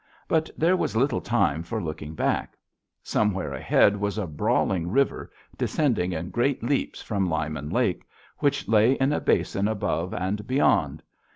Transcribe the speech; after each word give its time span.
But 0.27 0.49
there 0.57 0.75
was 0.75 0.95
little 0.95 1.21
time 1.21 1.61
for 1.61 1.79
looking 1.79 2.15
back. 2.15 2.57
Somewhere 3.03 3.53
ahead 3.53 3.95
was 3.97 4.17
a 4.17 4.25
brawling 4.25 4.89
river 4.89 5.29
descending 5.59 6.11
in 6.11 6.31
great 6.31 6.63
leaps 6.63 7.03
from 7.03 7.29
Lyman 7.29 7.69
Lake, 7.69 8.07
which 8.39 8.67
lay 8.67 8.93
in 8.93 9.13
a 9.13 9.19
basin 9.21 9.67
above 9.67 10.11
and 10.15 10.47
beyond. 10.47 11.03